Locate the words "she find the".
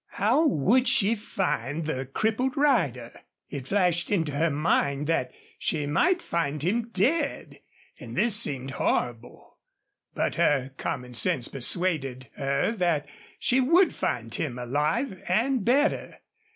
0.87-2.07